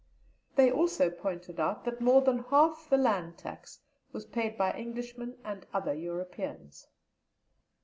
They 0.55 0.71
also 0.71 1.11
pointed 1.11 1.59
out 1.59 1.85
that 1.85 2.01
more 2.01 2.23
than 2.23 2.39
half 2.45 2.89
the 2.89 2.97
land 2.97 3.37
tax 3.37 3.81
was 4.11 4.25
paid 4.25 4.57
by 4.57 4.71
Englishmen 4.73 5.37
and 5.43 5.67
other 5.75 5.93
Europeans. 5.93 6.87